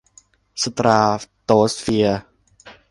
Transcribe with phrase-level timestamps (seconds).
[0.63, 0.99] สตรา
[1.43, 2.21] โตสเฟียร์